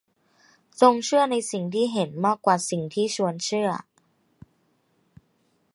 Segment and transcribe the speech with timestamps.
[0.81, 3.69] จงเชื่อในสิ่งที่เห็นมากกว่าสิ่งที่ชวนเชื่อ